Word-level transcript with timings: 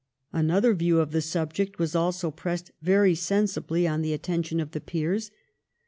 Another 0.33 0.73
view 0.73 0.99
of 0.99 1.11
the 1.11 1.21
subject 1.21 1.77
was 1.77 1.93
also 1.95 2.31
pressed 2.31 2.71
very 2.81 3.13
sensibly 3.13 3.87
on 3.87 4.01
the 4.01 4.13
attention 4.13 4.59
of 4.59 4.71
the 4.71 4.81
peers. 4.81 5.29